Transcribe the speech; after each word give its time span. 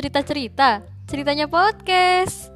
cerita-cerita, 0.00 0.80
ceritanya 1.04 1.44
podcast. 1.44 2.48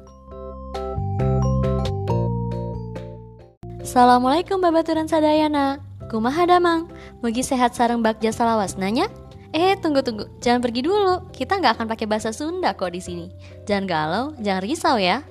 Assalamualaikum 3.85 4.57
babaturan 4.57 5.05
sadayana. 5.05 5.77
Kumaha 6.09 6.49
damang, 6.49 6.89
mugi 7.21 7.45
sehat 7.45 7.77
sareng 7.77 8.01
bagja 8.01 8.33
salawas 8.33 8.81
nanya. 8.81 9.05
Eh, 9.53 9.77
tunggu 9.77 10.01
tunggu, 10.01 10.25
jangan 10.41 10.57
pergi 10.57 10.89
dulu. 10.89 11.29
Kita 11.29 11.61
nggak 11.61 11.77
akan 11.77 11.85
pakai 11.85 12.09
bahasa 12.09 12.33
Sunda 12.33 12.73
kok 12.73 12.89
di 12.89 12.97
sini. 12.97 13.29
Jangan 13.69 13.85
galau, 13.85 14.25
jangan 14.41 14.65
risau 14.65 14.97
ya. 14.97 15.21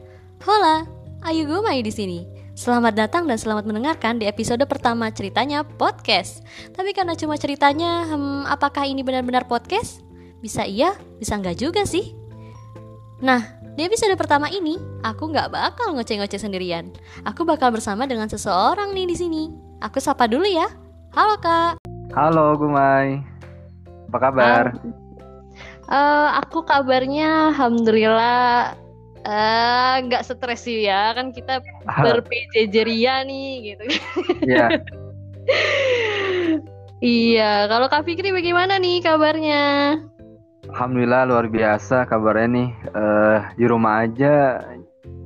Hola, 0.47 0.87
ayo 1.27 1.51
gue 1.51 1.61
main 1.67 1.83
di 1.83 1.91
sini. 1.91 2.31
Selamat 2.55 2.95
datang 2.95 3.27
dan 3.27 3.43
selamat 3.43 3.67
mendengarkan 3.67 4.23
di 4.23 4.31
episode 4.31 4.63
pertama 4.71 5.11
ceritanya 5.11 5.67
podcast. 5.67 6.47
Tapi 6.79 6.95
karena 6.95 7.19
cuma 7.19 7.35
ceritanya, 7.35 8.07
hmm, 8.07 8.47
apakah 8.47 8.87
ini 8.87 9.03
benar-benar 9.03 9.51
podcast? 9.51 10.14
Bisa 10.45 10.69
iya, 10.69 10.93
bisa 11.17 11.41
enggak 11.41 11.57
juga 11.57 11.89
sih. 11.89 12.13
Nah, 13.25 13.41
di 13.81 13.89
episode 13.89 14.13
pertama 14.21 14.53
ini, 14.53 14.77
aku 15.01 15.33
nggak 15.33 15.49
bakal 15.49 15.97
ngoceh-ngoceh 15.97 16.37
sendirian. 16.37 16.93
Aku 17.25 17.49
bakal 17.49 17.73
bersama 17.73 18.05
dengan 18.05 18.29
seseorang 18.29 18.93
nih 18.93 19.09
di 19.09 19.17
sini. 19.17 19.43
Aku 19.81 20.05
sapa 20.05 20.29
dulu 20.29 20.45
ya. 20.45 20.69
Halo 21.17 21.41
kak. 21.41 21.81
Halo 22.13 22.61
Gumai. 22.61 23.25
Apa 24.13 24.19
kabar? 24.21 24.65
Uh, 25.89 26.37
aku 26.45 26.61
kabarnya 26.61 27.49
alhamdulillah 27.57 28.77
Eh, 29.25 29.95
nggak 30.05 30.21
uh, 30.21 30.27
stres 30.37 30.69
sih 30.69 30.85
ya 30.85 31.17
kan 31.17 31.33
kita 31.33 31.65
berpejejeria 31.89 33.25
nih 33.25 33.73
gitu 33.73 33.85
iya 34.45 34.69
iya 37.01 37.65
kalau 37.65 37.89
Kak 37.89 38.05
Fikri 38.05 38.37
bagaimana 38.37 38.77
nih 38.77 39.01
kabarnya 39.01 39.97
Alhamdulillah 40.73 41.29
luar 41.29 41.47
biasa 41.51 42.09
kabarnya 42.09 42.49
nih 42.49 42.69
uh, 42.97 43.39
di 43.59 43.65
rumah 43.69 44.09
aja 44.09 44.65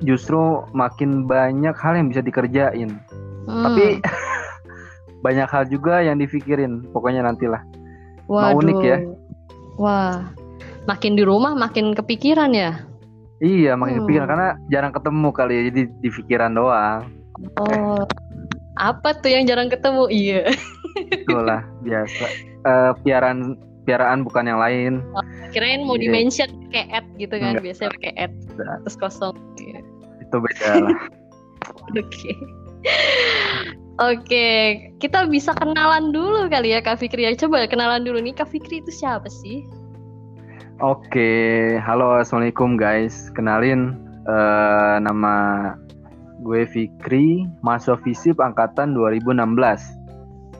justru 0.03 0.63
makin 0.75 1.27
banyak 1.27 1.75
hal 1.75 1.93
yang 1.95 2.07
bisa 2.11 2.19
dikerjain 2.23 2.99
hmm. 3.47 3.63
tapi 3.63 3.85
banyak 5.25 5.47
hal 5.47 5.63
juga 5.67 6.03
yang 6.03 6.19
dipikirin 6.19 6.87
pokoknya 6.91 7.23
nantilah 7.23 7.63
Waduh. 8.27 8.55
mau 8.55 8.59
unik 8.59 8.79
ya 8.83 8.97
wah 9.79 10.15
makin 10.87 11.15
di 11.15 11.23
rumah 11.23 11.55
makin 11.55 11.95
kepikiran 11.95 12.51
ya 12.55 12.89
Iya, 13.39 13.79
makin 13.79 14.03
hmm. 14.03 14.07
pikiran 14.11 14.27
karena 14.27 14.49
jarang 14.67 14.91
ketemu 14.91 15.29
kali 15.31 15.53
ya, 15.55 15.61
jadi 15.71 15.81
di 15.87 16.09
pikiran 16.11 16.51
doang. 16.59 17.07
Oh, 17.55 18.03
apa 18.75 19.15
tuh 19.15 19.31
yang 19.31 19.47
jarang 19.47 19.71
ketemu? 19.71 20.11
Iya. 20.11 20.51
Itulah 21.23 21.63
biasa. 21.79 22.25
Uh, 22.67 22.91
piaraan 22.99 23.55
piaraan 23.89 24.21
bukan 24.21 24.45
yang 24.45 24.61
lain. 24.61 25.01
Oh, 25.17 25.25
kirain 25.49 25.81
mau 25.81 25.97
yeah. 25.97 26.05
dimention 26.05 26.49
kayak 26.69 27.01
ad 27.01 27.05
gitu 27.17 27.33
kan, 27.41 27.57
Enggak. 27.57 27.65
biasanya 27.65 27.89
pakai 27.97 28.13
ad 28.21 28.33
terus 28.53 28.95
kosong. 29.01 29.35
Yeah. 29.57 29.81
Itu 30.21 30.37
beda 30.37 30.69
lah. 30.85 30.97
Oke. 31.97 32.31
Oke, 33.99 34.23
okay. 34.23 34.63
kita 35.01 35.27
bisa 35.27 35.51
kenalan 35.57 36.15
dulu 36.15 36.47
kali 36.47 36.71
ya 36.71 36.79
Kak 36.79 37.01
Fikri 37.01 37.27
ya. 37.27 37.35
Coba 37.35 37.67
kenalan 37.67 38.05
dulu 38.05 38.21
nih 38.23 38.31
Kak 38.31 38.47
Fikri 38.53 38.79
itu 38.79 38.93
siapa 38.93 39.27
sih? 39.27 39.65
Oke, 40.79 41.75
halo 41.83 42.15
assalamualaikum 42.23 42.79
guys. 42.79 43.27
Kenalin 43.35 43.99
uh, 44.23 44.95
nama 45.03 45.35
gue 46.39 46.63
Fikri, 46.63 47.43
mahasiswa 47.59 47.99
FISIP 47.99 48.39
angkatan 48.39 48.95
2016. 48.95 49.43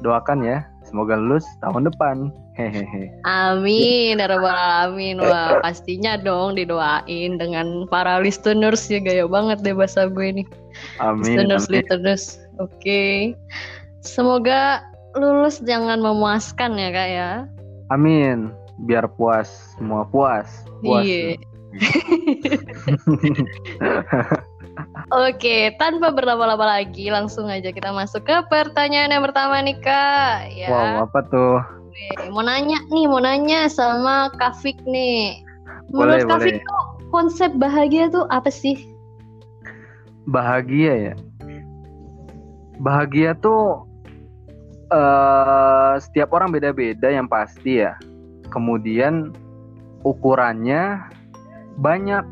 Doakan 0.04 0.44
ya, 0.44 0.68
semoga 0.84 1.16
lulus 1.16 1.48
tahun 1.64 1.88
depan. 1.88 2.36
Hehehe. 2.60 3.08
Amin, 3.40 4.20
ya 4.20 4.28
alamin. 4.28 5.24
Wah, 5.24 5.64
pastinya 5.64 6.20
dong 6.20 6.60
didoain 6.60 7.40
dengan 7.40 7.88
para 7.88 8.20
listeners 8.20 8.92
ya 8.92 9.00
gaya 9.00 9.24
banget 9.24 9.64
deh 9.64 9.72
bahasa 9.72 10.12
gue 10.12 10.44
nih. 10.44 10.48
Amin. 11.00 11.24
Listeners, 11.24 11.66
amin. 11.72 11.74
listeners. 11.80 12.24
Oke. 12.60 12.76
Okay. 12.84 13.16
Semoga 14.04 14.84
lulus 15.16 15.64
jangan 15.64 16.04
memuaskan 16.04 16.76
ya 16.76 16.90
kak 16.92 17.10
ya. 17.10 17.32
Amin 17.90 18.52
biar 18.88 19.12
puas 19.12 19.76
semua 19.76 20.08
puas 20.08 20.48
puas 20.80 21.04
iya. 21.04 21.36
Oke, 25.12 25.76
tanpa 25.76 26.10
berlama-lama 26.16 26.80
lagi, 26.80 27.12
langsung 27.12 27.52
aja 27.52 27.70
kita 27.70 27.92
masuk 27.92 28.24
ke 28.24 28.36
pertanyaan 28.48 29.12
yang 29.12 29.22
pertama 29.22 29.60
nih 29.60 29.76
kak. 29.78 30.50
Ya. 30.56 30.72
Wow, 30.72 31.06
apa 31.06 31.20
tuh? 31.28 31.60
Oke, 32.00 32.32
mau 32.32 32.40
nanya 32.40 32.80
nih, 32.88 33.06
mau 33.12 33.20
nanya 33.20 33.68
sama 33.68 34.32
Kafik 34.40 34.80
nih. 34.88 35.44
Menurut 35.92 36.24
boleh, 36.24 36.32
Kafik 36.32 36.56
boleh. 36.56 36.64
tuh 36.64 36.84
konsep 37.12 37.52
bahagia 37.60 38.08
tuh 38.08 38.24
apa 38.32 38.48
sih? 38.48 38.80
Bahagia 40.24 41.12
ya. 41.12 41.16
Bahagia 42.80 43.36
tuh 43.36 43.84
uh, 44.96 46.00
setiap 46.00 46.32
orang 46.32 46.56
beda-beda 46.56 47.12
yang 47.12 47.28
pasti 47.28 47.84
ya 47.84 48.00
kemudian 48.50 49.36
ukurannya 50.08 51.04
banyak 51.80 52.24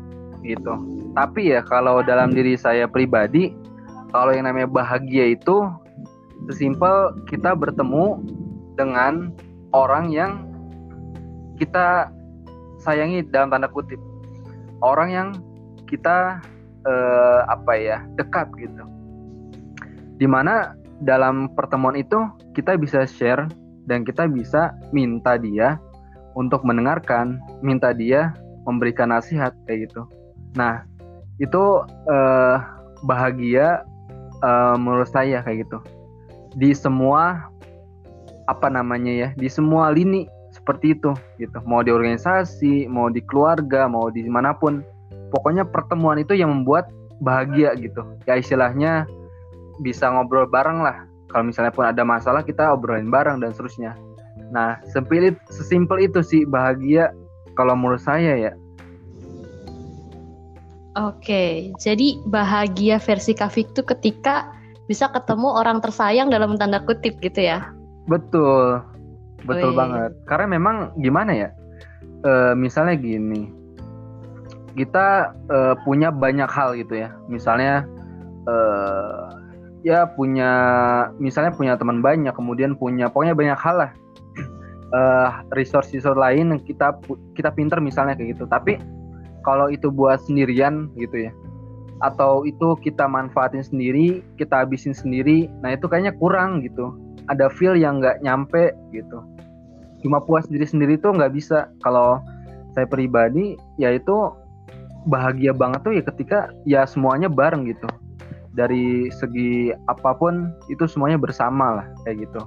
gitu. 0.42 0.74
Tapi 1.12 1.52
ya 1.52 1.60
kalau 1.66 2.00
dalam 2.00 2.32
diri 2.32 2.54
saya 2.56 2.86
pribadi, 2.88 3.52
kalau 4.14 4.32
yang 4.32 4.48
namanya 4.48 4.70
bahagia 4.70 5.34
itu 5.34 5.66
sesimpel 6.48 7.12
kita 7.28 7.52
bertemu 7.52 8.22
dengan 8.78 9.34
orang 9.72 10.10
yang 10.12 10.46
kita 11.58 12.08
sayangi 12.80 13.26
dalam 13.28 13.50
tanda 13.50 13.68
kutip. 13.68 13.98
Orang 14.78 15.10
yang 15.10 15.28
kita 15.90 16.38
eh, 16.86 17.40
apa 17.50 17.72
ya, 17.74 17.98
dekat 18.14 18.46
gitu. 18.54 18.84
Di 20.18 20.26
mana 20.26 20.78
dalam 21.02 21.50
pertemuan 21.54 21.94
itu 21.98 22.18
kita 22.54 22.78
bisa 22.78 23.06
share 23.06 23.46
dan 23.86 24.02
kita 24.02 24.26
bisa 24.26 24.74
minta 24.90 25.38
dia 25.38 25.78
untuk 26.34 26.62
mendengarkan, 26.62 27.38
minta 27.62 27.90
dia 27.90 28.34
memberikan 28.68 29.10
nasihat 29.10 29.54
kayak 29.66 29.90
gitu. 29.90 30.04
Nah, 30.54 30.84
itu 31.40 31.82
uh, 32.10 32.56
bahagia 33.06 33.82
uh, 34.44 34.76
menurut 34.76 35.08
saya 35.08 35.40
kayak 35.42 35.66
gitu. 35.66 35.78
Di 36.58 36.76
semua 36.76 37.48
apa 38.48 38.72
namanya 38.72 39.12
ya, 39.12 39.28
di 39.36 39.46
semua 39.46 39.92
lini 39.92 40.24
seperti 40.50 40.96
itu 40.96 41.12
gitu. 41.36 41.60
Mau 41.68 41.84
di 41.84 41.92
organisasi, 41.92 42.88
mau 42.88 43.12
di 43.12 43.20
keluarga, 43.20 43.86
mau 43.86 44.08
di 44.08 44.24
mana 44.26 44.56
pun. 44.56 44.80
Pokoknya 45.28 45.68
pertemuan 45.68 46.16
itu 46.16 46.32
yang 46.32 46.48
membuat 46.48 46.88
bahagia 47.20 47.76
gitu. 47.76 48.00
Ya 48.24 48.40
istilahnya 48.40 49.04
bisa 49.84 50.08
ngobrol 50.08 50.48
bareng 50.48 50.80
lah. 50.80 51.04
Kalau 51.28 51.44
misalnya 51.44 51.72
pun 51.76 51.84
ada 51.84 52.00
masalah 52.02 52.40
kita 52.40 52.72
obrolin 52.72 53.12
bareng 53.12 53.44
dan 53.44 53.52
seterusnya. 53.52 53.92
Nah, 54.48 54.80
sempil 54.88 55.36
sesimpel 55.52 56.08
itu 56.08 56.24
sih 56.24 56.48
bahagia 56.48 57.12
kalau 57.52 57.76
menurut 57.76 58.00
saya 58.00 58.48
ya. 58.48 58.52
Oke, 60.96 61.70
jadi 61.78 62.18
bahagia 62.26 62.98
versi 62.98 63.36
Kafik 63.36 63.70
itu 63.76 63.84
ketika 63.86 64.50
bisa 64.88 65.06
ketemu 65.12 65.52
orang 65.52 65.78
tersayang 65.84 66.32
dalam 66.32 66.56
tanda 66.56 66.80
kutip 66.82 67.20
gitu 67.20 67.44
ya? 67.44 67.70
Betul, 68.08 68.80
betul 69.44 69.70
Wih. 69.72 69.78
banget. 69.78 70.10
Karena 70.24 70.46
memang 70.56 70.76
gimana 70.98 71.32
ya? 71.36 71.48
E, 72.24 72.56
misalnya 72.56 72.96
gini, 72.96 73.52
kita 74.74 75.36
e, 75.46 75.58
punya 75.84 76.08
banyak 76.08 76.48
hal 76.48 76.74
gitu 76.80 77.04
ya. 77.04 77.12
Misalnya 77.28 77.84
e, 78.48 78.56
ya 79.86 80.08
punya, 80.08 80.52
misalnya 81.20 81.52
punya 81.52 81.76
teman 81.76 82.00
banyak, 82.00 82.32
kemudian 82.32 82.74
punya, 82.74 83.12
pokoknya 83.12 83.36
banyak 83.36 83.60
hal 83.60 83.76
lah 83.76 83.92
uh, 84.92 85.30
resource-resource 85.58 86.18
lain 86.18 86.56
yang 86.56 86.60
kita 86.64 86.96
kita 87.36 87.50
pinter 87.52 87.78
misalnya 87.78 88.16
kayak 88.16 88.38
gitu. 88.38 88.44
Tapi 88.48 88.80
kalau 89.44 89.70
itu 89.70 89.88
buat 89.88 90.20
sendirian 90.24 90.90
gitu 90.98 91.28
ya, 91.28 91.32
atau 92.04 92.44
itu 92.44 92.76
kita 92.84 93.06
manfaatin 93.08 93.64
sendiri, 93.64 94.20
kita 94.36 94.66
habisin 94.66 94.92
sendiri, 94.94 95.48
nah 95.62 95.74
itu 95.74 95.86
kayaknya 95.88 96.14
kurang 96.16 96.60
gitu. 96.62 96.94
Ada 97.28 97.52
feel 97.52 97.76
yang 97.76 98.00
nggak 98.00 98.24
nyampe 98.24 98.72
gitu. 98.92 99.24
Cuma 100.04 100.22
puas 100.22 100.46
diri 100.46 100.64
sendiri 100.64 100.96
tuh 101.00 101.14
nggak 101.14 101.32
bisa. 101.34 101.68
Kalau 101.82 102.22
saya 102.72 102.86
pribadi, 102.86 103.58
ya 103.80 103.94
itu 103.94 104.32
bahagia 105.08 105.56
banget 105.56 105.80
tuh 105.82 105.92
ya 105.94 106.02
ketika 106.04 106.38
ya 106.68 106.82
semuanya 106.84 107.30
bareng 107.30 107.66
gitu. 107.68 107.88
Dari 108.54 109.12
segi 109.14 109.70
apa 109.86 110.18
pun 110.18 110.50
itu 110.66 110.84
semuanya 110.90 111.18
bersama 111.18 111.82
lah 111.82 111.86
kayak 112.06 112.26
gitu. 112.26 112.42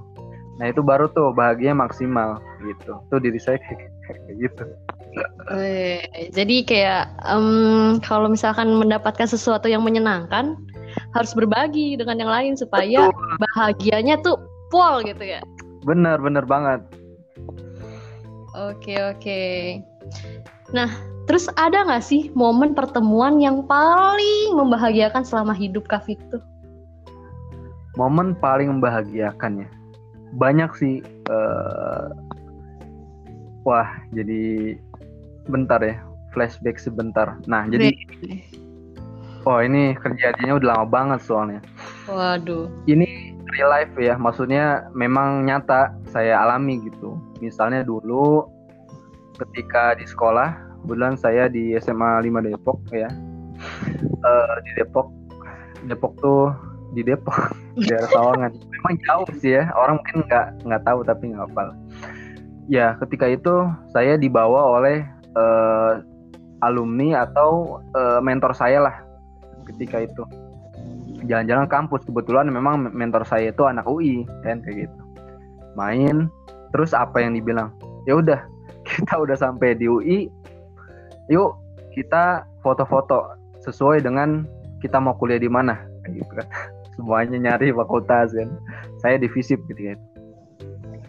Nah 0.60 0.68
itu 0.68 0.84
baru 0.84 1.08
tuh 1.10 1.32
bahagia 1.32 1.72
maksimal 1.72 2.38
gitu. 2.62 3.00
Tuh 3.08 3.18
diri 3.20 3.40
saya 3.40 3.58
kayak 4.06 4.36
gitu. 4.38 4.64
jadi 6.32 6.56
kayak 6.64 7.04
um, 7.28 8.00
kalau 8.00 8.32
misalkan 8.32 8.72
mendapatkan 8.80 9.28
sesuatu 9.28 9.68
yang 9.68 9.84
menyenangkan 9.84 10.56
harus 11.12 11.36
berbagi 11.36 12.00
dengan 12.00 12.16
yang 12.16 12.32
lain 12.32 12.52
supaya 12.56 13.12
Betul. 13.12 13.36
bahagianya 13.36 14.16
tuh 14.24 14.40
pol 14.72 15.04
gitu 15.04 15.20
ya. 15.20 15.44
Bener 15.84 16.16
bener 16.16 16.48
banget. 16.48 16.80
Oke 18.56 18.96
oke. 18.96 19.42
Nah 20.72 20.88
Terus 21.30 21.46
ada 21.54 21.86
nggak 21.86 22.02
sih 22.02 22.34
momen 22.34 22.74
pertemuan 22.74 23.38
yang 23.38 23.62
paling 23.70 24.58
membahagiakan 24.58 25.22
selama 25.22 25.54
hidup 25.54 25.86
Kak 25.86 26.04
Victor? 26.06 26.42
Momen 27.94 28.34
paling 28.34 28.66
membahagiakan 28.68 29.62
ya. 29.62 29.68
Banyak 30.34 30.70
sih. 30.74 31.04
Uh... 31.30 32.10
Wah, 33.62 33.86
jadi 34.10 34.74
bentar 35.46 35.78
ya. 35.78 36.02
Flashback 36.34 36.80
sebentar. 36.80 37.38
Nah, 37.46 37.68
jadi 37.70 37.94
Oh 39.42 39.58
ini 39.58 39.98
kejadiannya 39.98 40.54
udah 40.54 40.68
lama 40.70 40.86
banget 40.86 41.20
soalnya. 41.26 41.60
Waduh. 42.06 42.70
Ini 42.86 43.31
real 43.52 43.68
life 43.68 43.92
ya, 44.00 44.16
maksudnya 44.16 44.88
memang 44.96 45.44
nyata 45.44 45.92
saya 46.08 46.40
alami 46.40 46.80
gitu. 46.88 47.20
Misalnya 47.44 47.84
dulu 47.84 48.48
ketika 49.36 49.92
di 49.94 50.08
sekolah, 50.08 50.56
bulan 50.88 51.14
saya 51.14 51.46
di 51.46 51.76
SMA 51.78 52.24
5 52.24 52.48
Depok 52.48 52.80
ya. 52.90 53.12
Uh, 54.24 54.54
di 54.66 54.70
Depok, 54.80 55.12
Depok 55.86 56.12
tuh 56.24 56.50
di 56.96 57.04
Depok, 57.04 57.52
daerah 57.88 58.08
Sawangan. 58.08 58.52
Memang 58.56 58.94
jauh 59.04 59.28
sih 59.38 59.60
ya, 59.60 59.68
orang 59.76 60.00
mungkin 60.00 60.24
nggak 60.26 60.46
nggak 60.64 60.82
tahu 60.88 61.00
tapi 61.04 61.22
nggak 61.30 61.44
hafal. 61.46 61.68
Ya 62.70 62.96
ketika 63.04 63.28
itu 63.28 63.68
saya 63.92 64.16
dibawa 64.16 64.80
oleh 64.80 65.04
uh, 65.36 66.00
alumni 66.62 67.26
atau 67.26 67.82
uh, 67.92 68.22
mentor 68.22 68.54
saya 68.54 68.80
lah 68.80 68.96
ketika 69.66 70.02
itu 70.02 70.22
jalan-jalan 71.26 71.66
kampus. 71.70 72.02
Kebetulan 72.06 72.50
memang 72.50 72.90
mentor 72.92 73.22
saya 73.26 73.50
itu 73.54 73.62
anak 73.66 73.86
UI 73.86 74.26
kan 74.42 74.60
kayak 74.62 74.88
gitu. 74.88 75.00
Main 75.78 76.28
terus 76.72 76.92
apa 76.92 77.20
yang 77.22 77.36
dibilang? 77.36 77.72
Ya 78.04 78.18
udah 78.18 78.40
kita 78.88 79.18
udah 79.18 79.36
sampai 79.38 79.78
di 79.78 79.86
UI 79.86 80.28
yuk 81.30 81.54
kita 81.94 82.44
foto-foto 82.64 83.38
sesuai 83.62 84.02
dengan 84.02 84.42
kita 84.82 84.98
mau 84.98 85.14
kuliah 85.14 85.38
di 85.38 85.46
mana 85.46 85.78
kayak 86.02 86.24
gitu 86.24 86.32
kan. 86.34 86.48
Semuanya 86.98 87.36
nyari 87.38 87.72
fakultas 87.72 88.34
kan. 88.34 88.48
Saya 89.00 89.16
di 89.16 89.30
FISIP 89.30 89.62
gitu 89.70 89.94
kan. 89.94 89.98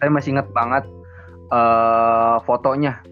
Saya 0.00 0.10
masih 0.10 0.38
ingat 0.38 0.48
banget 0.54 0.84
uh, 1.52 2.40
fotonya. 2.46 3.02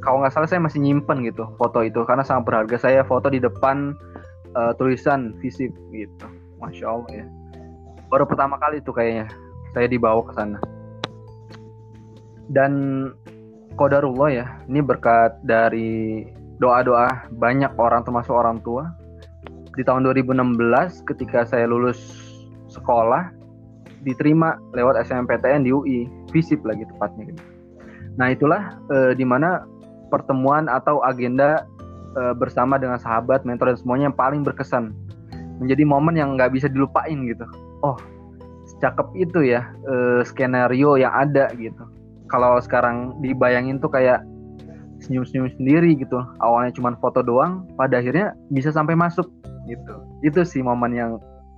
Kalau 0.00 0.24
nggak 0.24 0.32
salah 0.32 0.48
saya 0.48 0.64
masih 0.64 0.80
nyimpen 0.80 1.20
gitu 1.26 1.44
foto 1.60 1.84
itu. 1.84 2.04
Karena 2.06 2.22
sangat 2.22 2.48
berharga. 2.48 2.76
Saya 2.78 3.02
foto 3.04 3.28
di 3.28 3.42
depan 3.42 3.96
uh, 4.54 4.72
tulisan 4.76 5.36
fisik 5.38 5.70
gitu. 5.94 6.26
Masya 6.60 6.86
allah 6.86 7.10
ya. 7.10 7.26
Baru 8.10 8.26
pertama 8.26 8.58
kali 8.58 8.82
tuh 8.82 8.94
kayaknya 8.94 9.30
saya 9.72 9.86
dibawa 9.86 10.22
ke 10.26 10.32
sana. 10.34 10.58
Dan 12.50 12.72
kodarullah 13.78 14.30
ya 14.34 14.46
ini 14.66 14.82
berkat 14.82 15.38
dari 15.46 16.26
doa-doa 16.58 17.30
banyak 17.38 17.70
orang 17.78 18.02
termasuk 18.02 18.34
orang 18.34 18.58
tua. 18.60 18.90
Di 19.78 19.86
tahun 19.86 20.02
2016 20.10 21.06
ketika 21.06 21.46
saya 21.46 21.70
lulus 21.70 22.02
sekolah 22.66 23.30
diterima 24.02 24.56
lewat 24.74 25.06
SNMPTN 25.06 25.62
di 25.64 25.70
UI 25.70 25.98
visip 26.34 26.60
lagi 26.66 26.82
tepatnya 26.88 27.30
gitu. 27.30 27.42
Nah 28.16 28.32
itulah 28.32 28.76
e, 28.90 29.14
di 29.14 29.22
mana 29.22 29.62
pertemuan 30.10 30.66
atau 30.66 30.98
agenda 31.06 31.64
e, 32.16 32.22
bersama 32.38 32.76
dengan 32.80 32.98
sahabat, 32.98 33.42
mentor 33.46 33.74
dan 33.74 33.78
semuanya 33.78 34.04
yang 34.10 34.18
paling 34.18 34.40
berkesan. 34.42 34.94
Menjadi 35.60 35.84
momen 35.84 36.16
yang 36.16 36.34
nggak 36.34 36.56
bisa 36.56 36.66
dilupain 36.66 37.20
gitu. 37.28 37.44
Oh, 37.84 37.96
cakep 38.80 39.12
itu 39.18 39.44
ya 39.44 39.68
e, 39.84 40.24
skenario 40.24 40.96
yang 40.96 41.12
ada 41.12 41.52
gitu. 41.58 41.84
Kalau 42.30 42.56
sekarang 42.62 43.18
dibayangin 43.20 43.82
tuh 43.82 43.90
kayak 43.90 44.22
senyum-senyum 45.02 45.50
sendiri 45.56 45.96
gitu. 45.98 46.20
Awalnya 46.40 46.76
cuma 46.76 46.94
foto 47.00 47.24
doang, 47.24 47.66
pada 47.74 47.98
akhirnya 47.98 48.36
bisa 48.52 48.70
sampai 48.70 48.94
masuk 48.94 49.26
gitu. 49.66 49.94
Itu 50.22 50.44
sih 50.44 50.62
momen 50.62 50.94
yang 50.94 51.10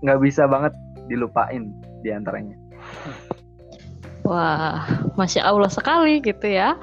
nggak 0.02 0.18
bisa 0.22 0.46
banget 0.46 0.74
dilupain 1.06 1.70
di 2.02 2.10
antaranya. 2.10 2.56
Wah, 4.22 4.86
masya 5.18 5.42
Allah 5.42 5.70
sekali 5.70 6.22
gitu 6.22 6.46
ya. 6.46 6.78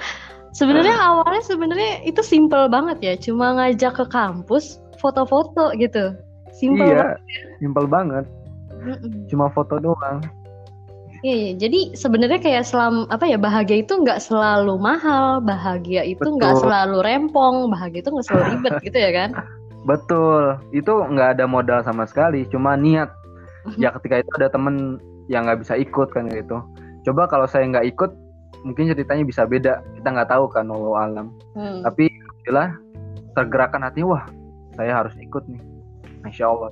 Sebenarnya 0.60 0.92
awalnya 1.00 1.40
sebenarnya 1.48 2.04
itu 2.04 2.20
simple 2.20 2.68
banget 2.68 2.98
ya, 3.00 3.14
cuma 3.16 3.56
ngajak 3.56 3.96
ke 3.96 4.06
kampus 4.12 4.84
foto-foto 5.00 5.72
gitu. 5.80 6.20
Simple 6.52 6.84
iya, 6.84 7.16
banget. 7.16 7.18
simple 7.64 7.88
banget. 7.88 8.26
Cuma 9.32 9.48
foto 9.56 9.80
doang. 9.80 10.20
Iya, 11.20 11.36
iya. 11.36 11.52
jadi 11.60 11.80
sebenarnya 12.00 12.40
kayak 12.40 12.64
selam 12.64 13.04
apa 13.12 13.28
ya 13.28 13.36
bahagia 13.36 13.84
itu 13.84 13.92
nggak 13.92 14.24
selalu 14.24 14.80
mahal, 14.80 15.44
bahagia 15.44 16.04
itu 16.04 16.24
nggak 16.24 16.60
selalu 16.64 17.04
rempong, 17.04 17.72
bahagia 17.72 18.04
itu 18.04 18.12
nggak 18.12 18.28
selalu 18.28 18.46
ribet 18.56 18.74
gitu 18.88 18.98
ya 19.00 19.12
kan? 19.12 19.30
Betul, 19.84 20.60
itu 20.76 20.92
nggak 20.92 21.40
ada 21.40 21.46
modal 21.48 21.80
sama 21.84 22.04
sekali, 22.04 22.44
cuma 22.48 22.76
niat. 22.76 23.12
ya 23.76 23.92
ketika 24.00 24.24
itu 24.24 24.32
ada 24.40 24.48
temen 24.48 24.98
yang 25.28 25.44
nggak 25.46 25.64
bisa 25.64 25.76
ikut 25.76 26.08
kan 26.16 26.32
gitu. 26.32 26.64
Coba 27.04 27.28
kalau 27.28 27.48
saya 27.48 27.68
nggak 27.68 27.88
ikut, 27.96 28.12
mungkin 28.64 28.92
ceritanya 28.92 29.24
bisa 29.24 29.48
beda 29.48 29.80
kita 29.96 30.08
nggak 30.12 30.30
tahu 30.30 30.52
kan 30.52 30.68
walau 30.68 31.00
alam 31.00 31.32
hmm. 31.56 31.84
tapi 31.86 32.12
alhamdulillah 32.12 32.70
tergerakkan 33.38 33.82
hati 33.86 34.02
wah 34.04 34.24
saya 34.76 34.92
harus 35.04 35.14
ikut 35.20 35.44
nih 35.48 35.62
masya 36.24 36.52
allah 36.52 36.72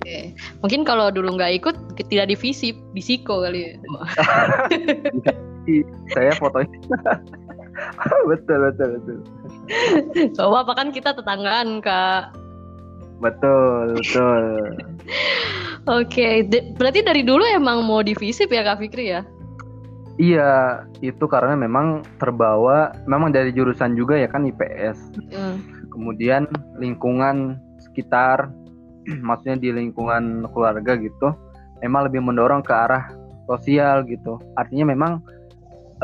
Oke. 0.00 0.32
Mungkin 0.64 0.88
kalau 0.88 1.12
dulu 1.12 1.36
nggak 1.36 1.60
ikut 1.60 1.76
tidak 2.08 2.32
divisi, 2.32 2.72
bisiko 2.96 3.44
kali 3.44 3.68
ya. 3.68 3.74
saya 6.16 6.32
fotonya. 6.40 6.72
betul 8.32 8.58
betul 8.64 8.88
betul. 8.96 9.18
So, 10.32 10.50
apa 10.56 10.72
kan 10.72 10.88
kita 10.90 11.12
tetanggaan 11.14 11.84
kak. 11.84 12.32
Betul 13.20 14.00
betul. 14.00 14.72
Oke, 15.84 16.44
okay. 16.48 16.64
berarti 16.80 17.04
dari 17.04 17.20
dulu 17.20 17.44
emang 17.44 17.84
mau 17.84 18.00
divisi 18.00 18.48
ya 18.48 18.64
Kak 18.64 18.80
Fikri 18.80 19.12
ya? 19.12 19.20
Iya, 20.20 20.84
itu 21.00 21.24
karena 21.24 21.56
memang 21.56 22.04
terbawa, 22.20 22.92
memang 23.08 23.32
dari 23.32 23.56
jurusan 23.56 23.96
juga 23.96 24.20
ya 24.20 24.28
kan 24.28 24.44
IPS. 24.44 25.16
Mm. 25.32 25.56
Kemudian 25.88 26.44
lingkungan 26.76 27.56
sekitar, 27.80 28.52
maksudnya 29.26 29.56
di 29.56 29.72
lingkungan 29.72 30.44
keluarga 30.52 31.00
gitu, 31.00 31.32
memang 31.80 32.12
lebih 32.12 32.20
mendorong 32.20 32.60
ke 32.60 32.68
arah 32.68 33.08
sosial 33.48 34.04
gitu. 34.04 34.36
Artinya 34.60 34.92
memang 34.92 35.24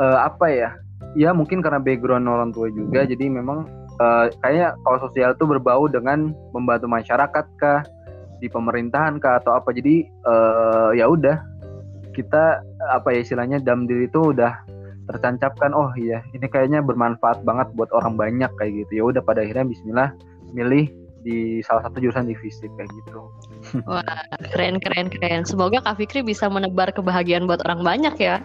uh, 0.00 0.24
apa 0.24 0.48
ya? 0.48 0.70
Ya 1.12 1.36
mungkin 1.36 1.60
karena 1.60 1.76
background 1.76 2.24
orang 2.24 2.56
tua 2.56 2.72
juga, 2.72 3.04
jadi 3.04 3.28
memang 3.28 3.68
uh, 4.00 4.32
kayaknya 4.40 4.80
kalau 4.80 4.98
sosial 5.04 5.36
itu 5.36 5.44
berbau 5.44 5.92
dengan 5.92 6.32
membantu 6.56 6.88
masyarakat 6.88 7.44
kah, 7.60 7.84
di 8.40 8.48
pemerintahan 8.48 9.20
kah 9.20 9.40
atau 9.44 9.60
apa. 9.60 9.76
Jadi 9.76 10.08
uh, 10.24 10.96
ya 10.96 11.04
udah 11.04 11.36
kita 12.16 12.64
apa 12.88 13.12
ya 13.12 13.20
istilahnya 13.20 13.60
dalam 13.60 13.84
diri 13.84 14.08
itu 14.08 14.32
udah 14.32 14.56
tertancapkan 15.06 15.70
oh 15.70 15.92
iya 15.94 16.24
ini 16.34 16.48
kayaknya 16.48 16.82
bermanfaat 16.82 17.44
banget 17.46 17.68
buat 17.76 17.92
orang 17.92 18.16
banyak 18.16 18.48
kayak 18.56 18.72
gitu. 18.86 18.92
Ya 18.98 19.04
udah 19.04 19.22
pada 19.22 19.44
akhirnya 19.44 19.68
Bismillah 19.68 20.10
milih 20.56 20.88
di 21.26 21.60
salah 21.66 21.84
satu 21.84 22.00
jurusan 22.00 22.26
divisi 22.26 22.66
kayak 22.74 22.88
gitu. 23.04 23.20
Wah 23.90 24.02
keren 24.50 24.80
keren 24.80 25.12
keren. 25.12 25.44
Semoga 25.44 25.84
Kak 25.84 26.00
Fikri 26.00 26.24
bisa 26.24 26.48
menebar 26.48 26.90
kebahagiaan 26.96 27.44
buat 27.44 27.60
orang 27.68 27.84
banyak 27.84 28.16
ya. 28.16 28.40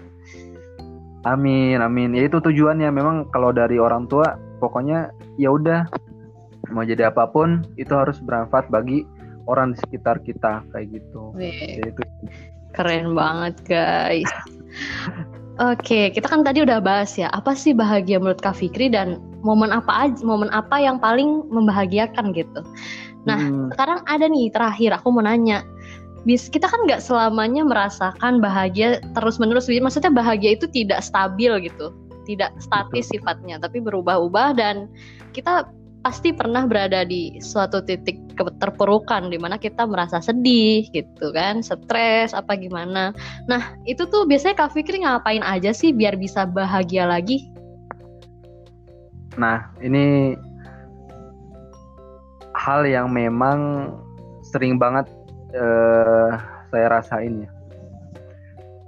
Amin 1.24 1.80
amin. 1.80 2.14
Ya 2.18 2.28
itu 2.28 2.44
tujuannya. 2.44 2.92
Memang 2.92 3.30
kalau 3.32 3.56
dari 3.56 3.80
orang 3.80 4.06
tua 4.12 4.38
pokoknya 4.60 5.14
ya 5.40 5.54
udah 5.54 5.88
mau 6.70 6.86
jadi 6.86 7.10
apa 7.10 7.26
pun 7.30 7.66
itu 7.78 7.94
harus 7.94 8.22
bermanfaat 8.22 8.70
bagi 8.70 9.06
orang 9.50 9.74
di 9.74 9.78
sekitar 9.82 10.22
kita 10.22 10.62
kayak 10.70 10.88
gitu. 10.94 11.34
Jadi 11.38 11.90
itu 11.90 12.04
Keren 12.72 13.14
banget 13.16 13.56
guys. 13.68 14.32
Oke, 15.62 16.10
kita 16.10 16.26
kan 16.26 16.42
tadi 16.42 16.66
udah 16.66 16.82
bahas 16.82 17.14
ya, 17.20 17.30
apa 17.36 17.54
sih 17.54 17.76
bahagia 17.76 18.18
menurut 18.18 18.42
Kak 18.42 18.58
Fikri 18.58 18.90
dan 18.90 19.22
momen 19.46 19.70
apa 19.70 20.10
aja, 20.10 20.18
momen 20.26 20.50
apa 20.50 20.80
yang 20.82 20.98
paling 20.98 21.46
membahagiakan 21.54 22.34
gitu. 22.34 22.66
Nah, 23.30 23.38
hmm. 23.38 23.70
sekarang 23.76 24.02
ada 24.10 24.26
nih 24.26 24.50
terakhir 24.50 24.96
aku 24.98 25.14
mau 25.14 25.22
nanya. 25.22 25.62
Bis 26.26 26.50
kita 26.50 26.66
kan 26.66 26.86
nggak 26.90 27.02
selamanya 27.02 27.62
merasakan 27.62 28.42
bahagia 28.42 29.02
terus-menerus. 29.14 29.70
Maksudnya 29.70 30.14
bahagia 30.14 30.58
itu 30.58 30.66
tidak 30.70 31.06
stabil 31.06 31.52
gitu, 31.62 31.94
tidak 32.26 32.54
statis 32.58 33.10
sifatnya, 33.14 33.62
tapi 33.62 33.82
berubah-ubah 33.82 34.58
dan 34.58 34.90
kita 35.34 35.70
pasti 36.02 36.34
pernah 36.34 36.66
berada 36.66 37.06
di 37.06 37.38
suatu 37.38 37.86
titik 37.86 38.34
keterpurukan 38.34 39.30
di 39.30 39.38
mana 39.38 39.62
kita 39.62 39.86
merasa 39.86 40.18
sedih 40.18 40.90
gitu 40.90 41.30
kan, 41.30 41.62
stres 41.62 42.34
apa 42.34 42.58
gimana. 42.58 43.14
Nah, 43.46 43.78
itu 43.86 44.10
tuh 44.10 44.26
biasanya 44.26 44.58
Kak 44.58 44.74
Fikri 44.74 45.06
ngapain 45.06 45.46
aja 45.46 45.70
sih 45.70 45.94
biar 45.94 46.18
bisa 46.18 46.50
bahagia 46.50 47.06
lagi? 47.06 47.54
Nah, 49.38 49.70
ini 49.80 50.36
hal 52.58 52.84
yang 52.90 53.14
memang 53.14 53.94
sering 54.42 54.82
banget 54.82 55.06
uh, 55.54 56.36
saya 56.74 56.88
rasain 56.90 57.46
ya. 57.46 57.52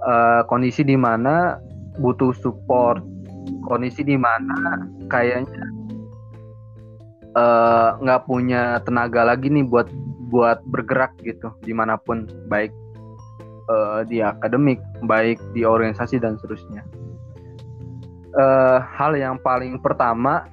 Uh, 0.04 0.42
kondisi 0.50 0.84
di 0.84 1.00
mana 1.00 1.56
butuh 1.96 2.36
support 2.36 3.00
kondisi 3.64 4.04
di 4.04 4.20
mana 4.20 4.84
kayaknya 5.08 5.64
nggak 7.98 8.20
uh, 8.22 8.26
punya 8.26 8.78
tenaga 8.86 9.26
lagi 9.26 9.50
nih 9.50 9.66
buat 9.66 9.90
buat 10.30 10.62
bergerak 10.70 11.18
gitu 11.26 11.50
di 11.66 11.74
mana 11.74 11.98
pun 11.98 12.26
baik 12.46 12.70
uh, 13.70 14.06
di 14.06 14.22
akademik 14.22 14.78
baik 15.06 15.42
di 15.50 15.66
organisasi 15.66 16.22
dan 16.22 16.38
seterusnya 16.38 16.86
uh, 18.38 18.78
hal 18.82 19.14
yang 19.14 19.38
paling 19.40 19.78
pertama 19.78 20.46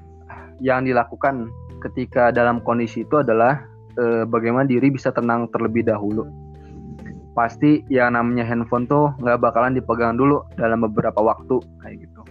yang 0.61 0.85
dilakukan 0.85 1.49
ketika 1.81 2.29
dalam 2.29 2.61
kondisi 2.61 3.01
itu 3.01 3.21
adalah 3.25 3.65
uh, 3.97 4.23
bagaimana 4.29 4.69
diri 4.69 4.93
bisa 4.93 5.09
tenang 5.09 5.49
terlebih 5.49 5.85
dahulu. 5.89 6.29
Pasti 7.31 7.81
yang 7.87 8.13
namanya 8.13 8.45
handphone 8.45 8.85
tuh 8.85 9.15
nggak 9.23 9.39
bakalan 9.41 9.73
dipegang 9.73 10.19
dulu 10.19 10.45
dalam 10.59 10.83
beberapa 10.85 11.17
waktu 11.23 11.57
kayak 11.81 12.05
gitu. 12.05 12.21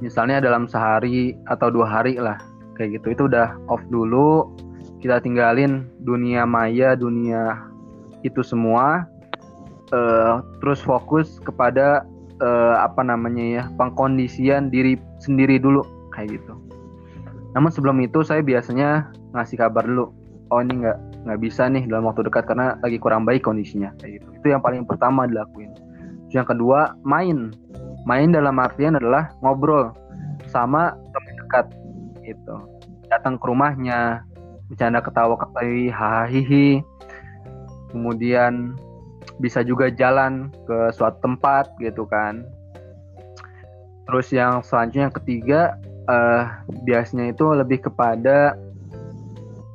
Misalnya 0.00 0.40
dalam 0.40 0.68
sehari 0.68 1.36
atau 1.48 1.68
dua 1.72 1.88
hari 1.88 2.16
lah 2.16 2.36
kayak 2.76 3.00
gitu 3.00 3.06
itu 3.12 3.22
udah 3.26 3.56
off 3.72 3.82
dulu. 3.88 4.52
Kita 5.00 5.20
tinggalin 5.20 5.88
dunia 6.04 6.44
maya, 6.48 6.96
dunia 6.96 7.56
itu 8.22 8.40
semua. 8.44 9.08
Uh, 9.94 10.42
terus 10.58 10.82
fokus 10.82 11.38
kepada 11.46 12.02
uh, 12.42 12.76
apa 12.82 13.06
namanya 13.06 13.44
ya 13.44 13.62
pengkondisian 13.78 14.66
diri 14.66 14.98
sendiri 15.22 15.62
dulu 15.62 15.86
kayak 16.10 16.42
gitu. 16.42 16.58
Namun 17.54 17.70
sebelum 17.70 18.02
itu 18.02 18.26
saya 18.26 18.42
biasanya 18.42 19.14
ngasih 19.32 19.62
kabar 19.62 19.86
dulu. 19.86 20.10
Oh 20.50 20.58
ini 20.58 20.82
nggak 20.82 21.26
nggak 21.26 21.38
bisa 21.42 21.70
nih 21.70 21.86
dalam 21.86 22.06
waktu 22.06 22.26
dekat 22.26 22.50
karena 22.50 22.78
lagi 22.82 22.98
kurang 22.98 23.22
baik 23.22 23.46
kondisinya 23.46 23.94
kayak 24.02 24.22
gitu. 24.22 24.28
Itu 24.42 24.46
yang 24.50 24.62
paling 24.62 24.82
pertama 24.86 25.26
dilakuin. 25.30 25.70
Yang 26.34 26.54
kedua 26.54 26.98
main. 27.06 27.54
Main 28.06 28.30
dalam 28.30 28.58
artian 28.62 28.94
adalah 28.94 29.34
ngobrol 29.42 29.90
sama 30.46 30.94
teman 31.10 31.34
dekat 31.42 31.66
gitu. 32.26 32.54
Datang 33.06 33.38
ke 33.38 33.46
rumahnya, 33.46 34.26
bercanda 34.66 34.98
ketawa 34.98 35.38
ketawi 35.38 35.88
hahihi. 35.88 36.82
Kemudian 37.94 38.74
bisa 39.38 39.60
juga 39.60 39.92
jalan 39.92 40.48
ke 40.64 40.90
suatu 40.96 41.20
tempat 41.20 41.70
gitu 41.80 42.08
kan 42.08 42.44
terus 44.06 44.30
yang 44.30 44.62
selanjutnya 44.62 45.10
yang 45.10 45.16
ketiga 45.18 45.60
uh, 46.06 46.62
biasanya 46.86 47.34
itu 47.34 47.44
lebih 47.52 47.84
kepada 47.90 48.54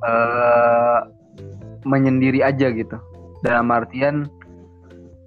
uh, 0.02 1.00
menyendiri 1.84 2.42
aja 2.42 2.72
gitu 2.72 2.98
dalam 3.44 3.68
artian 3.70 4.32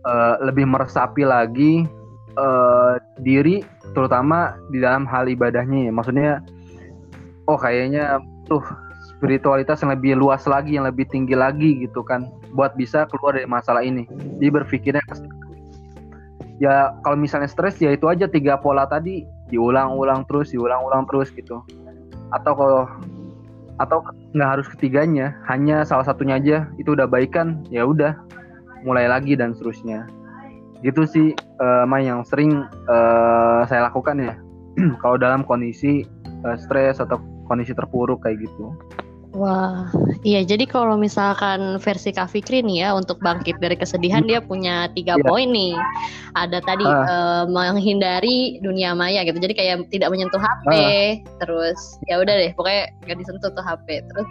uh, 0.09 0.41
lebih 0.41 0.65
meresapi 0.65 1.23
lagi 1.23 1.85
uh, 2.41 2.97
diri 3.21 3.61
terutama 3.93 4.57
di 4.73 4.81
dalam 4.81 5.05
hal 5.05 5.29
ibadahnya 5.29 5.87
ya 5.87 5.93
maksudnya 5.93 6.31
oh 7.49 7.59
kayaknya 7.61 8.21
tuh 8.49 8.63
spiritualitas 9.05 9.81
yang 9.81 9.93
lebih 9.93 10.17
luas 10.17 10.45
lagi 10.45 10.77
yang 10.77 10.85
lebih 10.89 11.09
tinggi 11.09 11.37
lagi 11.37 11.81
gitu 11.81 12.05
kan 12.05 12.29
buat 12.53 12.77
bisa 12.77 13.09
keluar 13.09 13.37
dari 13.37 13.49
masalah 13.49 13.81
ini. 13.85 14.09
Dia 14.41 14.51
berpikirnya 14.53 15.01
ya 16.63 16.95
kalau 17.03 17.17
misalnya 17.19 17.51
stres 17.51 17.81
ya 17.81 17.93
itu 17.93 18.07
aja 18.07 18.29
tiga 18.31 18.61
pola 18.61 18.85
tadi 18.89 19.25
diulang-ulang 19.53 20.25
terus, 20.29 20.53
diulang-ulang 20.53 21.05
terus 21.09 21.33
gitu. 21.33 21.61
Atau 22.33 22.53
kalau 22.57 22.85
atau 23.75 24.07
nggak 24.37 24.51
harus 24.59 24.67
ketiganya, 24.71 25.35
hanya 25.51 25.83
salah 25.83 26.07
satunya 26.07 26.39
aja 26.39 26.59
itu 26.79 26.95
udah 26.95 27.11
baik 27.11 27.35
kan, 27.35 27.67
ya 27.75 27.83
udah 27.83 28.15
mulai 28.87 29.11
lagi 29.11 29.35
dan 29.35 29.53
seterusnya. 29.57 30.07
Gitu 30.85 31.09
sih 31.09 31.29
uh, 31.65 31.89
main 31.89 32.07
yang 32.07 32.23
sering 32.29 32.65
uh, 32.87 33.65
saya 33.67 33.89
lakukan 33.89 34.21
ya. 34.21 34.35
kalau 35.03 35.17
dalam 35.17 35.47
kondisi 35.47 36.05
uh, 36.45 36.59
stres 36.59 36.99
atau 36.99 37.19
kondisi 37.45 37.77
terpuruk 37.77 38.25
kayak 38.25 38.43
gitu. 38.45 38.73
Wah, 39.35 39.91
iya. 40.23 40.47
Jadi 40.47 40.63
kalau 40.63 40.95
misalkan 40.95 41.83
versi 41.83 42.15
Kak 42.15 42.31
Fikri 42.31 42.63
nih 42.63 42.87
ya 42.87 42.89
untuk 42.95 43.19
bangkit 43.19 43.59
dari 43.59 43.75
kesedihan 43.75 44.23
dia 44.23 44.39
punya 44.39 44.87
tiga 44.95 45.19
yeah. 45.19 45.27
poin 45.27 45.51
nih. 45.51 45.75
Ada 46.39 46.63
tadi 46.63 46.87
uh. 46.87 47.03
uh, 47.03 47.45
menghindari 47.51 48.63
dunia 48.63 48.95
maya 48.95 49.27
gitu. 49.27 49.43
Jadi 49.43 49.59
kayak 49.59 49.91
tidak 49.91 50.15
menyentuh 50.15 50.39
HP. 50.39 50.71
Uh. 50.71 50.79
Ah. 50.79 51.11
Terus 51.43 51.81
ya 52.07 52.23
udah 52.23 52.35
deh, 52.39 52.51
pokoknya 52.55 52.95
gak 53.11 53.19
disentuh 53.19 53.51
tuh 53.51 53.65
HP. 53.67 54.07
Terus 54.07 54.29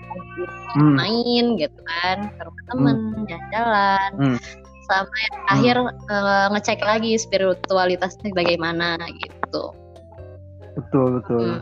hmm. 0.80 0.96
main 0.96 1.46
gitu 1.60 1.80
kan, 1.84 2.32
ke 2.32 2.42
rumah 2.48 2.64
temen, 2.72 2.96
hmm. 2.96 3.24
jalan-jalan. 3.28 4.12
Hmm. 4.24 4.38
Sampai 4.88 5.24
hmm. 5.28 5.52
akhir 5.52 5.76
uh, 5.84 6.48
ngecek 6.56 6.80
lagi 6.80 7.20
spiritualitasnya 7.20 8.32
bagaimana 8.32 8.96
gitu. 9.20 9.76
Betul 10.74 11.22
betul. 11.22 11.62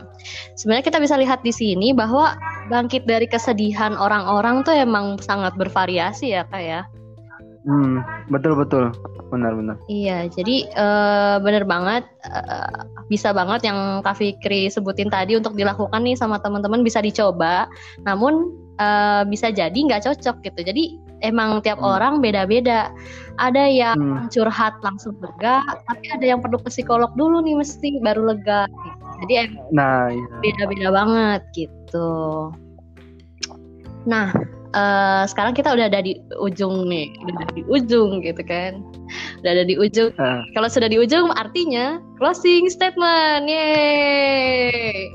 Sebenarnya 0.56 0.84
kita 0.88 0.98
bisa 1.00 1.14
lihat 1.20 1.44
di 1.44 1.52
sini 1.52 1.92
bahwa 1.92 2.32
bangkit 2.72 3.04
dari 3.04 3.28
kesedihan 3.28 3.92
orang-orang 3.96 4.64
tuh 4.64 4.72
emang 4.72 5.20
sangat 5.20 5.52
bervariasi 5.60 6.32
ya 6.32 6.48
kak 6.48 6.62
ya. 6.64 6.82
Hmm, 7.62 8.02
betul 8.26 8.58
betul, 8.58 8.90
benar 9.30 9.54
benar. 9.54 9.78
Iya, 9.86 10.26
jadi 10.34 10.66
uh, 10.74 11.38
benar 11.38 11.62
banget, 11.62 12.02
uh, 12.26 12.90
bisa 13.06 13.30
banget 13.30 13.70
yang 13.70 14.02
Kak 14.02 14.18
Fikri 14.18 14.66
sebutin 14.66 15.06
tadi 15.06 15.38
untuk 15.38 15.54
dilakukan 15.54 16.02
nih 16.02 16.18
sama 16.18 16.42
teman-teman 16.42 16.82
bisa 16.82 16.98
dicoba. 16.98 17.70
Namun 18.02 18.50
uh, 18.82 19.22
bisa 19.30 19.54
jadi 19.54 19.78
nggak 19.78 20.02
cocok 20.10 20.42
gitu. 20.42 20.60
Jadi 20.74 20.98
emang 21.22 21.62
tiap 21.62 21.78
hmm. 21.78 21.86
orang 21.86 22.14
beda-beda. 22.18 22.90
Ada 23.38 23.70
yang 23.70 23.94
hmm. 23.94 24.34
curhat 24.34 24.82
langsung 24.82 25.14
lega, 25.22 25.62
tapi 25.86 26.10
ada 26.10 26.26
yang 26.26 26.42
perlu 26.42 26.58
ke 26.58 26.66
psikolog 26.66 27.14
dulu 27.14 27.46
nih 27.46 27.62
mesti 27.62 28.02
baru 28.02 28.34
lega. 28.34 28.66
Gitu. 28.66 29.01
Jadi 29.22 29.54
nah, 29.70 30.10
iya. 30.10 30.26
beda-beda 30.42 30.88
banget 30.90 31.42
gitu. 31.54 32.10
Nah, 34.02 34.34
uh, 34.74 35.22
sekarang 35.30 35.54
kita 35.54 35.70
udah 35.70 35.86
ada 35.86 36.02
di 36.02 36.18
ujung 36.42 36.90
nih, 36.90 37.14
udah 37.22 37.34
ada 37.46 37.54
di 37.54 37.62
ujung 37.70 38.18
gitu 38.24 38.42
kan. 38.42 38.82
Udah 39.44 39.50
ada 39.54 39.64
di 39.64 39.78
ujung. 39.78 40.10
Uh. 40.18 40.42
Kalau 40.58 40.68
sudah 40.68 40.90
di 40.90 40.98
ujung 40.98 41.30
artinya 41.38 42.02
closing 42.18 42.66
statement. 42.66 43.46
Yeay. 43.46 45.14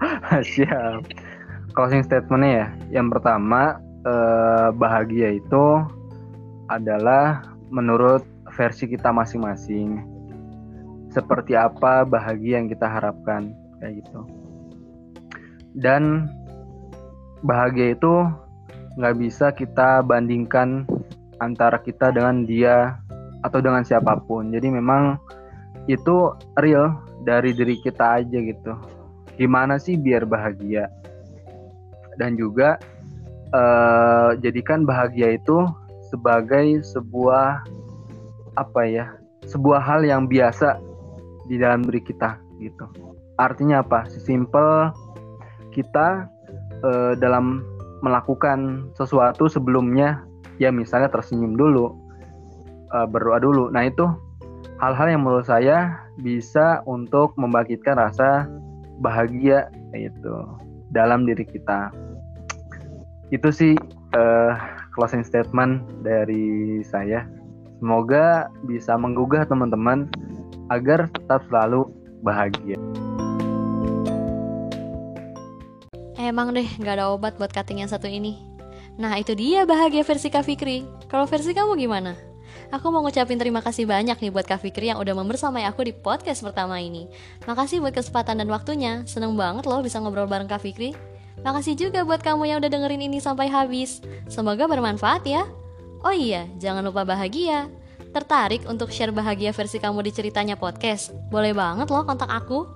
Siap. 0.52 1.08
Closing 1.72 2.04
statementnya 2.04 2.52
ya. 2.52 2.66
Yang 3.00 3.16
pertama, 3.16 3.80
eh, 4.04 4.68
bahagia 4.76 5.40
itu 5.40 5.84
adalah 6.72 7.44
menurut 7.68 8.24
versi 8.56 8.88
kita 8.88 9.12
masing-masing 9.12 10.15
seperti 11.16 11.56
apa 11.56 12.04
bahagia 12.04 12.60
yang 12.60 12.68
kita 12.68 12.84
harapkan 12.84 13.56
kayak 13.80 14.04
gitu. 14.04 14.20
Dan 15.72 16.28
bahagia 17.40 17.96
itu 17.96 18.28
nggak 19.00 19.16
bisa 19.16 19.48
kita 19.56 20.04
bandingkan 20.04 20.84
antara 21.40 21.80
kita 21.80 22.12
dengan 22.12 22.44
dia 22.44 23.00
atau 23.40 23.64
dengan 23.64 23.80
siapa 23.80 24.20
pun. 24.28 24.52
Jadi 24.52 24.68
memang 24.68 25.16
itu 25.88 26.36
real 26.60 27.00
dari 27.24 27.56
diri 27.56 27.80
kita 27.80 28.20
aja 28.20 28.36
gitu. 28.36 28.76
Gimana 29.40 29.80
sih 29.80 29.96
biar 29.96 30.28
bahagia? 30.28 30.92
Dan 32.20 32.36
juga 32.36 32.76
uh, 33.56 34.36
jadikan 34.40 34.84
bahagia 34.84 35.36
itu 35.36 35.64
sebagai 36.08 36.84
sebuah 36.84 37.64
apa 38.56 38.82
ya 38.88 39.06
sebuah 39.44 39.84
hal 39.84 40.00
yang 40.08 40.24
biasa 40.24 40.80
di 41.46 41.56
dalam 41.58 41.86
diri 41.86 42.02
kita 42.02 42.38
gitu. 42.58 42.86
Artinya 43.36 43.84
apa? 43.84 44.08
Sesimpel 44.08 44.90
kita 45.74 46.28
uh, 46.82 47.12
dalam 47.20 47.62
melakukan 48.00 48.88
sesuatu 48.96 49.48
sebelumnya 49.48 50.24
ya 50.56 50.72
misalnya 50.72 51.12
tersenyum 51.12 51.56
dulu, 51.56 51.92
uh, 52.92 53.06
berdoa 53.08 53.40
dulu. 53.40 53.68
Nah, 53.72 53.88
itu 53.88 54.08
hal-hal 54.80 55.16
yang 55.16 55.22
menurut 55.24 55.48
saya 55.48 56.00
bisa 56.20 56.80
untuk 56.88 57.36
membangkitkan 57.36 57.96
rasa 57.96 58.48
bahagia 59.00 59.68
itu 59.92 60.36
dalam 60.92 61.28
diri 61.28 61.44
kita. 61.44 61.92
Itu 63.28 63.52
sih 63.52 63.76
uh, 64.16 64.52
closing 64.96 65.24
statement 65.24 65.84
dari 66.00 66.80
saya. 66.86 67.28
Semoga 67.76 68.48
bisa 68.64 68.96
menggugah 68.96 69.44
teman-teman 69.44 70.08
agar 70.70 71.10
tetap 71.10 71.42
selalu 71.46 71.90
bahagia. 72.22 72.78
Emang 76.16 76.50
deh 76.50 76.66
gak 76.82 76.98
ada 76.98 77.12
obat 77.12 77.38
buat 77.38 77.52
cutting 77.52 77.84
yang 77.84 77.90
satu 77.92 78.10
ini. 78.10 78.40
Nah 78.96 79.14
itu 79.20 79.36
dia 79.36 79.68
bahagia 79.68 80.02
versi 80.02 80.32
Kak 80.32 80.48
Fikri. 80.48 80.82
Kalau 81.06 81.28
versi 81.28 81.52
kamu 81.52 81.76
gimana? 81.76 82.16
Aku 82.74 82.90
mau 82.90 82.98
ngucapin 83.04 83.38
terima 83.38 83.62
kasih 83.62 83.86
banyak 83.86 84.18
nih 84.18 84.32
buat 84.32 84.48
Kak 84.48 84.64
Fikri 84.64 84.90
yang 84.90 84.98
udah 84.98 85.14
membersamai 85.14 85.62
aku 85.68 85.86
di 85.86 85.94
podcast 85.94 86.42
pertama 86.42 86.80
ini. 86.82 87.06
Makasih 87.46 87.78
buat 87.78 87.94
kesempatan 87.94 88.42
dan 88.42 88.48
waktunya. 88.50 89.06
Seneng 89.06 89.38
banget 89.38 89.68
loh 89.70 89.84
bisa 89.84 90.02
ngobrol 90.02 90.26
bareng 90.26 90.50
Kak 90.50 90.64
Fikri. 90.64 90.96
Makasih 91.44 91.78
juga 91.78 92.02
buat 92.02 92.24
kamu 92.24 92.48
yang 92.48 92.58
udah 92.58 92.72
dengerin 92.72 93.06
ini 93.06 93.22
sampai 93.22 93.46
habis. 93.46 94.02
Semoga 94.26 94.66
bermanfaat 94.66 95.22
ya. 95.28 95.46
Oh 96.02 96.10
iya, 96.10 96.48
jangan 96.58 96.82
lupa 96.82 97.06
bahagia. 97.06 97.70
Tertarik 98.12 98.66
untuk 98.68 98.92
share 98.92 99.14
bahagia 99.14 99.50
versi 99.54 99.78
kamu 99.78 100.04
di 100.04 100.12
ceritanya 100.14 100.54
podcast? 100.58 101.14
Boleh 101.30 101.54
banget 101.56 101.88
loh 101.88 102.04
kontak 102.06 102.30
aku. 102.30 102.66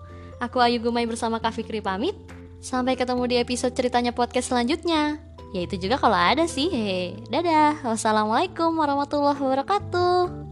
Aku 0.40 0.56
Ayu 0.58 0.80
Gumai 0.80 1.04
bersama 1.04 1.36
Kak 1.38 1.52
Fikri 1.52 1.84
pamit. 1.84 2.16
Sampai 2.60 2.96
ketemu 2.96 3.24
di 3.28 3.36
episode 3.40 3.72
ceritanya 3.72 4.12
podcast 4.12 4.52
selanjutnya. 4.52 5.20
Ya 5.50 5.60
itu 5.66 5.76
juga 5.76 5.98
kalau 5.98 6.16
ada 6.16 6.46
sih. 6.46 6.70
Hehe. 6.70 7.18
Dadah. 7.28 7.82
Wassalamualaikum 7.84 8.70
warahmatullahi 8.74 9.40
wabarakatuh. 9.40 10.49